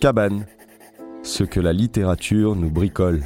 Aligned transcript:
Cabane, 0.00 0.46
ce 1.24 1.42
que 1.42 1.58
la 1.58 1.72
littérature 1.72 2.54
nous 2.54 2.70
bricole. 2.70 3.24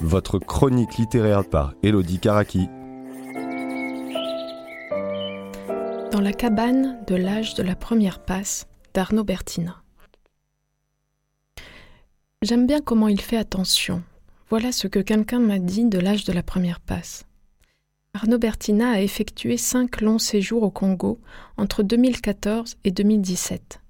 Votre 0.00 0.38
chronique 0.38 0.96
littéraire 0.96 1.46
par 1.46 1.74
Elodie 1.82 2.18
Karaki. 2.18 2.66
Dans 6.10 6.22
la 6.22 6.32
cabane 6.32 7.04
de 7.06 7.14
l'âge 7.14 7.52
de 7.56 7.62
la 7.62 7.76
première 7.76 8.20
passe 8.24 8.66
d'Arnaud 8.94 9.24
Bertina. 9.24 9.82
J'aime 12.40 12.66
bien 12.66 12.80
comment 12.80 13.08
il 13.08 13.20
fait 13.20 13.36
attention. 13.36 14.02
Voilà 14.48 14.72
ce 14.72 14.86
que 14.86 14.98
quelqu'un 14.98 15.40
m'a 15.40 15.58
dit 15.58 15.84
de 15.84 15.98
l'âge 15.98 16.24
de 16.24 16.32
la 16.32 16.42
première 16.42 16.80
passe. 16.80 17.26
Arnaud 18.14 18.38
Bertina 18.38 18.92
a 18.92 19.00
effectué 19.02 19.58
cinq 19.58 20.00
longs 20.00 20.18
séjours 20.18 20.62
au 20.62 20.70
Congo 20.70 21.20
entre 21.58 21.82
2014 21.82 22.78
et 22.84 22.92
2017. 22.92 23.80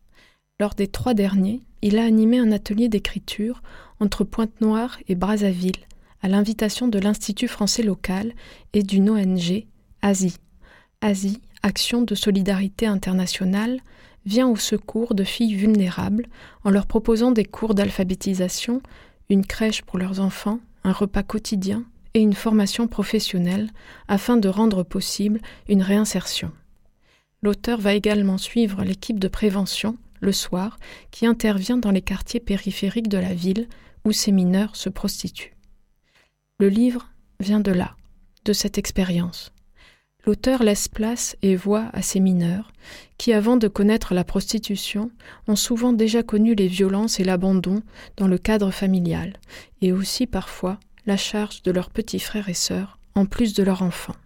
Lors 0.59 0.75
des 0.75 0.89
trois 0.89 1.15
derniers, 1.15 1.61
il 1.83 1.99
a 1.99 2.05
animé 2.05 2.39
un 2.39 2.53
atelier 2.53 2.89
d'écriture 2.89 3.63
entre 4.01 4.25
Pointe-Noire 4.25 4.99
et 5.09 5.15
Brazzaville 5.15 5.77
à 6.23 6.29
l'invitation 6.29 6.87
de 6.89 6.99
l'Institut 6.99 7.49
français 7.49 7.83
local 7.83 8.33
et 8.73 8.85
d'une 8.85 9.11
ONG, 9.11 9.67
ASI. 10.01 10.37
ASI, 11.01 11.41
Action 11.65 12.03
de 12.03 12.15
solidarité 12.15 12.87
internationale, 12.87 13.81
vient 14.25 14.49
au 14.49 14.57
secours 14.57 15.15
de 15.15 15.25
filles 15.25 15.55
vulnérables 15.55 16.27
en 16.65 16.71
leur 16.71 16.87
proposant 16.87 17.33
des 17.33 17.45
cours 17.45 17.75
d'alphabétisation, 17.75 18.83
une 19.29 19.47
crèche 19.47 19.83
pour 19.83 19.99
leurs 19.99 20.21
enfants, 20.21 20.61
un 20.85 20.93
repas 20.93 21.23
quotidien 21.23 21.85
et 22.15 22.21
une 22.21 22.35
formation 22.35 22.89
professionnelle 22.89 23.71
afin 24.09 24.37
de 24.37 24.49
rendre 24.49 24.83
possible 24.83 25.41
une 25.69 25.83
réinsertion. 25.83 26.53
L'auteur 27.43 27.81
va 27.81 27.95
également 27.95 28.39
suivre 28.39 28.85
l'équipe 28.85 29.19
de 29.19 29.29
prévention 29.29 29.97
le 30.23 30.33
soir 30.33 30.79
qui 31.11 31.27
intervient 31.27 31.77
dans 31.77 31.91
les 31.91 32.01
quartiers 32.01 32.41
périphériques 32.41 33.09
de 33.09 33.19
la 33.19 33.35
ville 33.35 33.69
où 34.07 34.13
ces 34.13 34.33
mineurs 34.33 34.77
se 34.77 34.89
prostituent. 34.89 35.55
Le 36.59 36.69
livre 36.69 37.09
vient 37.41 37.61
de 37.61 37.73
là, 37.73 37.97
de 38.47 38.53
cette 38.53 38.79
expérience. 38.79 39.53
L'auteur 40.25 40.63
laisse 40.63 40.87
place 40.87 41.37
et 41.43 41.57
voix 41.57 41.91
à 41.93 42.01
ces 42.01 42.21
mineurs 42.21 42.73
qui, 43.19 43.33
avant 43.33 43.57
de 43.57 43.67
connaître 43.67 44.15
la 44.15 44.23
prostitution, 44.23 45.11
ont 45.49 45.57
souvent 45.57 45.93
déjà 45.93 46.23
connu 46.23 46.55
les 46.55 46.69
violences 46.69 47.19
et 47.19 47.25
l'abandon 47.25 47.83
dans 48.17 48.29
le 48.29 48.39
cadre 48.39 48.71
familial, 48.71 49.35
et 49.81 49.93
aussi 49.93 50.29
parfois 50.29 50.79
la 51.07 51.17
charge 51.17 51.63
de 51.63 51.73
leurs 51.73 51.91
petits 51.91 52.21
frères 52.21 52.49
et 52.49 52.55
sœurs, 52.55 52.99
en 53.17 53.27
plus 53.27 53.55
de 53.55 53.65
leurs 53.65 53.83
enfants. 53.83 54.17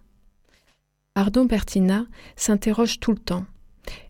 Ardon 1.15 1.45
Bertina 1.45 2.05
s'interroge 2.35 2.99
tout 2.99 3.11
le 3.11 3.17
temps, 3.17 3.47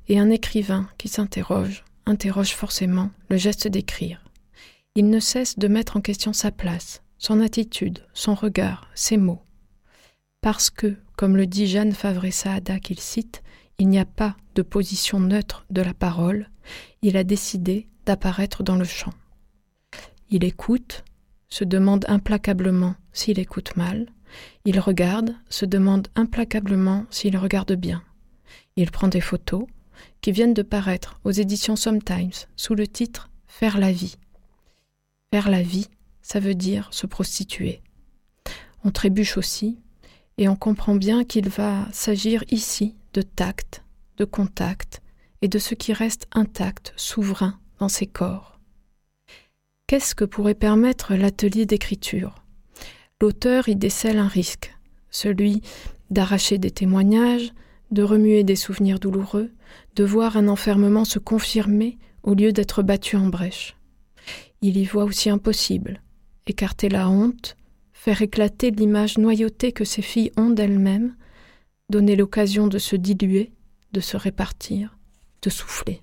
et 0.07 0.19
un 0.19 0.29
écrivain 0.29 0.87
qui 0.97 1.07
s'interroge 1.07 1.83
interroge 2.05 2.53
forcément 2.53 3.11
le 3.29 3.37
geste 3.37 3.67
d'écrire. 3.67 4.23
Il 4.95 5.09
ne 5.09 5.19
cesse 5.19 5.59
de 5.59 5.67
mettre 5.67 5.97
en 5.97 6.01
question 6.01 6.33
sa 6.33 6.51
place, 6.51 7.01
son 7.17 7.41
attitude, 7.41 8.05
son 8.13 8.33
regard, 8.33 8.89
ses 8.95 9.17
mots. 9.17 9.41
Parce 10.41 10.69
que, 10.69 10.95
comme 11.17 11.35
le 11.35 11.45
dit 11.45 11.67
Jeanne 11.67 11.91
Favre-Saada 11.91 12.79
qu'il 12.79 12.99
cite, 12.99 13.43
il 13.79 13.89
n'y 13.89 13.99
a 13.99 14.05
pas 14.05 14.35
de 14.55 14.61
position 14.61 15.19
neutre 15.19 15.65
de 15.69 15.81
la 15.81 15.93
parole, 15.93 16.49
il 17.01 17.17
a 17.17 17.23
décidé 17.23 17.87
d'apparaître 18.05 18.63
dans 18.63 18.75
le 18.75 18.85
champ. 18.85 19.13
Il 20.29 20.43
écoute, 20.43 21.03
se 21.49 21.63
demande 21.63 22.05
implacablement 22.07 22.95
s'il 23.13 23.39
écoute 23.39 23.75
mal, 23.75 24.07
il 24.65 24.79
regarde, 24.79 25.35
se 25.49 25.65
demande 25.65 26.07
implacablement 26.15 27.05
s'il 27.09 27.37
regarde 27.37 27.73
bien. 27.73 28.03
Il 28.75 28.91
prend 28.91 29.07
des 29.07 29.21
photos, 29.21 29.65
qui 30.21 30.31
viennent 30.31 30.53
de 30.53 30.61
paraître 30.61 31.19
aux 31.23 31.31
éditions 31.31 31.75
Sometimes 31.75 32.45
sous 32.55 32.75
le 32.75 32.87
titre 32.87 33.29
Faire 33.47 33.77
la 33.77 33.91
vie. 33.91 34.17
Faire 35.31 35.49
la 35.49 35.61
vie, 35.61 35.87
ça 36.21 36.39
veut 36.39 36.55
dire 36.55 36.89
se 36.91 37.07
prostituer. 37.07 37.81
On 38.83 38.91
trébuche 38.91 39.37
aussi, 39.37 39.77
et 40.37 40.47
on 40.47 40.55
comprend 40.55 40.95
bien 40.95 41.23
qu'il 41.23 41.49
va 41.49 41.87
s'agir 41.91 42.43
ici 42.49 42.95
de 43.13 43.21
tact, 43.21 43.83
de 44.17 44.25
contact, 44.25 45.01
et 45.41 45.47
de 45.47 45.59
ce 45.59 45.75
qui 45.75 45.93
reste 45.93 46.27
intact, 46.31 46.93
souverain 46.95 47.59
dans 47.79 47.89
ces 47.89 48.07
corps. 48.07 48.59
Qu'est-ce 49.87 50.15
que 50.15 50.25
pourrait 50.25 50.55
permettre 50.55 51.15
l'atelier 51.15 51.65
d'écriture? 51.65 52.43
L'auteur 53.21 53.69
y 53.69 53.75
décèle 53.75 54.19
un 54.19 54.27
risque, 54.27 54.75
celui 55.09 55.61
d'arracher 56.09 56.57
des 56.57 56.71
témoignages, 56.71 57.53
de 57.91 58.03
remuer 58.03 58.43
des 58.43 58.55
souvenirs 58.55 58.99
douloureux, 58.99 59.51
de 59.95 60.03
voir 60.03 60.37
un 60.37 60.47
enfermement 60.47 61.05
se 61.05 61.19
confirmer 61.19 61.97
au 62.23 62.33
lieu 62.33 62.51
d'être 62.51 62.83
battu 62.83 63.15
en 63.15 63.27
brèche. 63.27 63.75
Il 64.61 64.77
y 64.77 64.85
voit 64.85 65.03
aussi 65.03 65.29
impossible, 65.29 66.01
écarter 66.45 66.89
la 66.89 67.09
honte, 67.09 67.55
faire 67.93 68.21
éclater 68.21 68.71
l'image 68.71 69.17
noyautée 69.17 69.71
que 69.71 69.85
ces 69.85 70.01
filles 70.01 70.31
ont 70.37 70.49
d'elles-mêmes, 70.49 71.15
donner 71.89 72.15
l'occasion 72.15 72.67
de 72.67 72.79
se 72.79 72.95
diluer, 72.95 73.51
de 73.93 73.99
se 73.99 74.17
répartir, 74.17 74.97
de 75.41 75.49
souffler. 75.49 76.01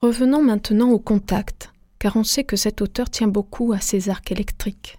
Revenons 0.00 0.42
maintenant 0.42 0.90
au 0.90 0.98
contact, 0.98 1.72
car 1.98 2.16
on 2.16 2.24
sait 2.24 2.44
que 2.44 2.56
cet 2.56 2.82
auteur 2.82 3.10
tient 3.10 3.28
beaucoup 3.28 3.72
à 3.72 3.80
ses 3.80 4.08
arcs 4.08 4.30
électriques. 4.30 4.98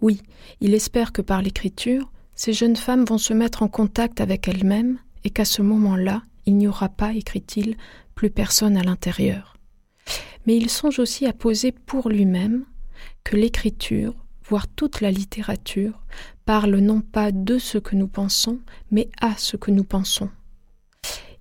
Oui, 0.00 0.22
il 0.60 0.74
espère 0.74 1.12
que 1.12 1.22
par 1.22 1.42
l'écriture, 1.42 2.10
ces 2.38 2.52
jeunes 2.52 2.76
femmes 2.76 3.04
vont 3.04 3.18
se 3.18 3.34
mettre 3.34 3.64
en 3.64 3.68
contact 3.68 4.20
avec 4.20 4.46
elles-mêmes 4.46 4.98
et 5.24 5.30
qu'à 5.30 5.44
ce 5.44 5.60
moment-là, 5.60 6.22
il 6.46 6.56
n'y 6.56 6.68
aura 6.68 6.88
pas, 6.88 7.12
écrit-il, 7.12 7.76
plus 8.14 8.30
personne 8.30 8.76
à 8.76 8.84
l'intérieur. 8.84 9.56
Mais 10.46 10.56
il 10.56 10.70
songe 10.70 11.00
aussi 11.00 11.26
à 11.26 11.32
poser 11.32 11.72
pour 11.72 12.08
lui-même 12.08 12.64
que 13.24 13.34
l'écriture, 13.34 14.14
voire 14.44 14.68
toute 14.68 15.00
la 15.00 15.10
littérature, 15.10 16.00
parle 16.44 16.76
non 16.76 17.00
pas 17.00 17.32
de 17.32 17.58
ce 17.58 17.76
que 17.76 17.96
nous 17.96 18.06
pensons, 18.06 18.60
mais 18.92 19.10
à 19.20 19.36
ce 19.36 19.56
que 19.56 19.72
nous 19.72 19.84
pensons. 19.84 20.30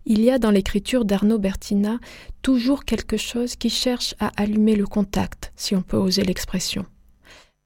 Il 0.05 0.21
y 0.21 0.31
a 0.31 0.39
dans 0.39 0.51
l'écriture 0.51 1.05
d'Arnaud 1.05 1.37
Bertina 1.37 1.99
toujours 2.41 2.85
quelque 2.85 3.17
chose 3.17 3.55
qui 3.55 3.69
cherche 3.69 4.15
à 4.19 4.31
allumer 4.35 4.75
le 4.75 4.87
contact, 4.87 5.53
si 5.55 5.75
on 5.75 5.83
peut 5.83 5.97
oser 5.97 6.23
l'expression. 6.23 6.87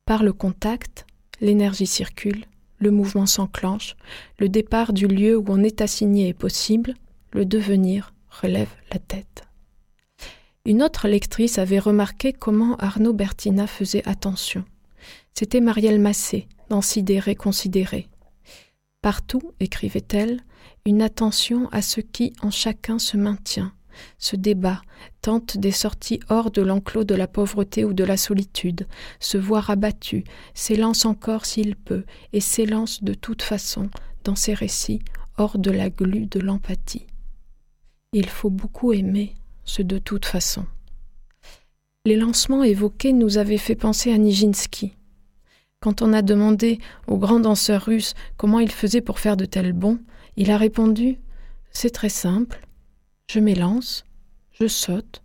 Par 0.05 0.21
le 0.21 0.33
contact, 0.33 1.05
l'énergie 1.39 1.87
circule, 1.87 2.45
le 2.81 2.91
mouvement 2.91 3.25
s'enclenche, 3.25 3.95
le 4.39 4.49
départ 4.49 4.91
du 4.91 5.07
lieu 5.07 5.37
où 5.37 5.45
on 5.47 5.63
est 5.63 5.79
assigné 5.81 6.27
est 6.27 6.33
possible, 6.33 6.95
le 7.31 7.45
devenir 7.45 8.13
relève 8.29 8.73
la 8.91 8.99
tête. 8.99 9.47
Une 10.65 10.83
autre 10.83 11.07
lectrice 11.07 11.57
avait 11.57 11.79
remarqué 11.79 12.33
comment 12.33 12.75
Arnaud 12.77 13.13
Bertina 13.13 13.67
faisait 13.67 14.07
attention. 14.07 14.65
C'était 15.33 15.61
Marielle 15.61 15.99
Massé, 15.99 16.47
dans 16.69 16.81
Sidéré 16.81 17.35
considéré. 17.35 18.09
Partout, 19.01 19.53
écrivait-elle, 19.59 20.41
une 20.85 21.01
attention 21.01 21.69
à 21.71 21.81
ce 21.81 22.01
qui 22.01 22.33
en 22.41 22.51
chacun 22.51 22.99
se 22.99 23.17
maintient, 23.17 23.73
se 24.17 24.35
débat, 24.35 24.81
tente 25.21 25.57
des 25.57 25.71
sorties 25.71 26.19
hors 26.29 26.51
de 26.51 26.61
l'enclos 26.61 27.03
de 27.03 27.15
la 27.15 27.27
pauvreté 27.27 27.85
ou 27.85 27.93
de 27.93 28.03
la 28.03 28.17
solitude, 28.17 28.87
se 29.19 29.37
voit 29.37 29.63
abattu, 29.67 30.23
s'élance 30.53 31.05
encore 31.05 31.45
s'il 31.45 31.75
peut, 31.75 32.05
et 32.33 32.41
s'élance 32.41 33.03
de 33.03 33.13
toute 33.13 33.41
façon 33.41 33.89
dans 34.23 34.35
ses 34.35 34.53
récits 34.53 35.01
hors 35.37 35.57
de 35.57 35.71
la 35.71 35.89
glu 35.89 36.25
de 36.25 36.39
l'empathie. 36.39 37.07
Il 38.13 38.27
faut 38.27 38.49
beaucoup 38.49 38.93
aimer 38.93 39.35
ce 39.63 39.81
de 39.81 39.97
toute 39.97 40.25
façon. 40.25 40.65
Les 42.05 42.15
lancements 42.15 42.63
évoqués 42.63 43.13
nous 43.13 43.37
avaient 43.37 43.57
fait 43.57 43.75
penser 43.75 44.11
à 44.11 44.17
Nijinsky. 44.17 44.95
Quand 45.81 46.01
on 46.01 46.13
a 46.13 46.21
demandé 46.21 46.79
au 47.07 47.17
grand 47.17 47.39
danseur 47.39 47.83
russe 47.83 48.13
comment 48.37 48.59
il 48.59 48.71
faisait 48.71 49.01
pour 49.01 49.19
faire 49.19 49.37
de 49.37 49.45
tels 49.45 49.73
bons, 49.73 49.99
il 50.35 50.51
a 50.51 50.57
répondu 50.57 51.19
C'est 51.71 51.89
très 51.89 52.09
simple, 52.09 52.61
je 53.29 53.39
m'élance, 53.39 54.05
je 54.59 54.67
saute 54.67 55.21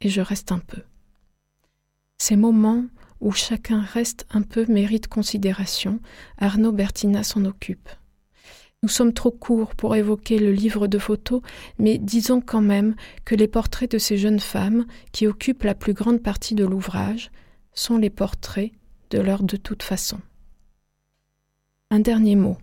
et 0.00 0.08
je 0.08 0.20
reste 0.20 0.52
un 0.52 0.58
peu. 0.58 0.82
Ces 2.18 2.36
moments 2.36 2.84
où 3.20 3.32
chacun 3.32 3.80
reste 3.80 4.26
un 4.30 4.42
peu 4.42 4.66
méritent 4.66 5.08
considération, 5.08 6.00
Arnaud 6.38 6.72
Bertina 6.72 7.22
s'en 7.22 7.44
occupe. 7.44 7.88
Nous 8.82 8.88
sommes 8.88 9.12
trop 9.12 9.30
courts 9.30 9.76
pour 9.76 9.94
évoquer 9.94 10.40
le 10.40 10.50
livre 10.50 10.88
de 10.88 10.98
photos, 10.98 11.40
mais 11.78 11.98
disons 11.98 12.40
quand 12.40 12.60
même 12.60 12.96
que 13.24 13.36
les 13.36 13.46
portraits 13.46 13.90
de 13.92 13.98
ces 13.98 14.18
jeunes 14.18 14.40
femmes, 14.40 14.86
qui 15.12 15.28
occupent 15.28 15.62
la 15.62 15.76
plus 15.76 15.94
grande 15.94 16.20
partie 16.20 16.56
de 16.56 16.64
l'ouvrage, 16.64 17.30
sont 17.74 17.96
les 17.96 18.10
portraits 18.10 18.72
de 19.10 19.20
leur 19.20 19.44
de 19.44 19.56
toute 19.56 19.84
façon. 19.84 20.18
Un 21.92 22.00
dernier 22.00 22.34
mot. 22.34 22.58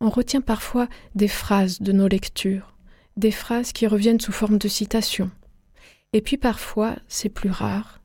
On 0.00 0.10
retient 0.10 0.40
parfois 0.40 0.88
des 1.14 1.28
phrases 1.28 1.80
de 1.80 1.92
nos 1.92 2.08
lectures, 2.08 2.73
des 3.16 3.30
phrases 3.30 3.72
qui 3.72 3.86
reviennent 3.86 4.20
sous 4.20 4.32
forme 4.32 4.58
de 4.58 4.68
citation. 4.68 5.30
Et 6.12 6.20
puis 6.20 6.36
parfois, 6.36 6.96
c'est 7.08 7.28
plus 7.28 7.50
rare, 7.50 8.00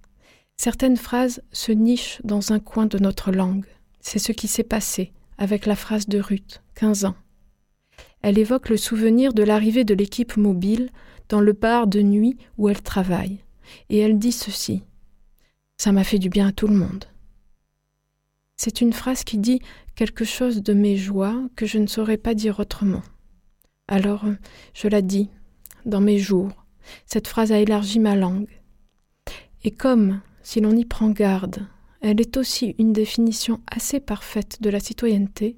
certaines 0.58 0.98
phrases 0.98 1.42
se 1.52 1.72
nichent 1.72 2.20
dans 2.24 2.52
un 2.52 2.60
coin 2.60 2.86
de 2.86 3.00
notre 3.00 3.32
langue. 3.32 3.66
C'est 4.02 4.20
ce 4.20 4.32
qui 4.32 4.48
s'est 4.48 4.64
passé 4.64 5.14
avec 5.38 5.66
la 5.66 5.76
phrase 5.76 6.08
de 6.08 6.20
Ruth, 6.20 6.62
15 6.76 7.06
ans. 7.06 7.16
Elle 8.22 8.38
évoque 8.38 8.70
le 8.70 8.78
souvenir 8.78 9.34
de 9.34 9.44
l'arrivée 9.44 9.86
de 9.86 9.94
l'équipe 9.94 10.36
mobile 10.36 10.90
dans 11.30 11.40
le 11.40 11.54
bar 11.54 11.88
de 11.88 12.02
nuit 12.02 12.38
où 12.58 12.68
elle 12.68 12.82
travaille. 12.82 13.40
et 13.90 14.00
elle 14.00 14.18
dit 14.18 14.32
ceci. 14.32 14.84
Ça 15.78 15.92
m'a 15.92 16.04
fait 16.04 16.18
du 16.18 16.30
bien 16.30 16.48
à 16.48 16.52
tout 16.52 16.68
le 16.68 16.76
monde. 16.76 17.06
C'est 18.58 18.82
une 18.82 18.94
phrase 18.94 19.24
qui 19.24 19.38
dit 19.38 19.62
quelque 19.96 20.26
chose 20.26 20.62
de 20.64 20.74
mes 20.74 20.98
joies 20.98 21.40
que 21.56 21.66
je 21.66 21.78
ne 21.78 21.88
saurais 21.88 22.18
pas 22.18 22.34
dire 22.34 22.60
autrement. 22.60 23.04
Alors 23.90 24.24
je 24.76 24.88
la 24.88 25.02
dis, 25.02 25.30
dans 25.86 26.00
mes 26.00 26.20
jours. 26.20 26.52
Cette 27.06 27.28
phrase 27.28 27.52
a 27.52 27.58
élargi 27.58 28.00
ma 28.00 28.16
langue. 28.16 28.62
Et 29.64 29.72
comme, 29.72 30.22
si 30.44 30.62
l'on 30.62 30.76
y 30.76 30.86
prend 30.86 31.10
garde, 31.10 31.68
elle 32.02 32.22
est 32.22 32.38
aussi 32.38 32.76
une 32.78 32.94
définition 32.94 33.60
assez 33.70 34.00
parfaite 34.00 34.62
de 34.62 34.70
la 34.70 34.80
citoyenneté, 34.80 35.58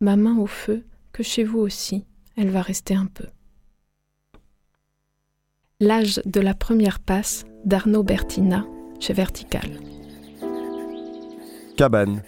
ma 0.00 0.16
main 0.16 0.36
au 0.38 0.46
feu, 0.46 0.84
que 1.12 1.22
chez 1.22 1.42
vous 1.42 1.58
aussi, 1.58 2.04
elle 2.36 2.50
va 2.50 2.60
rester 2.60 2.94
un 2.94 3.06
peu. 3.06 3.26
L'âge 5.80 6.20
de 6.26 6.40
la 6.40 6.54
première 6.54 7.00
passe 7.00 7.44
d'Arnaud 7.64 8.02
Bertina 8.02 8.66
chez 9.00 9.14
Vertical. 9.14 9.70
Cabane. 11.78 12.22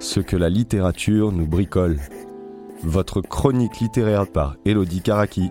Ce 0.00 0.20
que 0.20 0.36
la 0.36 0.48
littérature 0.48 1.32
nous 1.32 1.46
bricole. 1.46 1.98
Votre 2.82 3.20
chronique 3.20 3.80
littéraire 3.80 4.26
par 4.26 4.56
Elodie 4.64 5.00
Karaki. 5.00 5.50